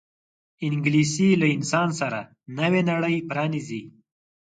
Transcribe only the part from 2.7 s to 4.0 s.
نړۍ پرانیزي